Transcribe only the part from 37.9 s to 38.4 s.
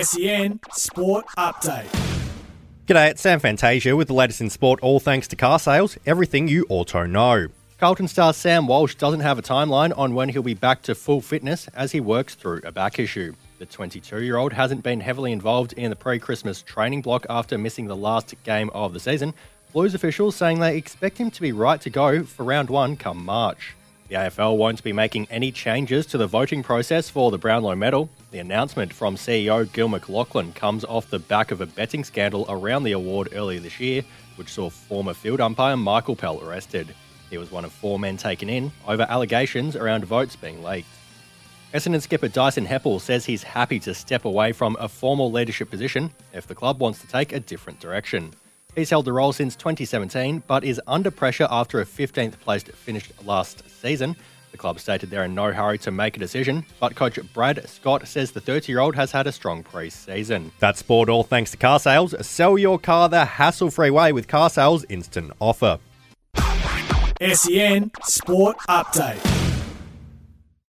men